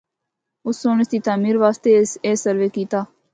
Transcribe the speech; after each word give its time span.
اُس 0.65 0.75
سنڑ 0.81 0.97
اس 1.01 1.09
دی 1.11 1.19
تعمیر 1.27 1.55
واسطے 1.63 1.89
اے 2.25 2.31
سروے 2.43 2.67
کیتا۔ 2.75 2.99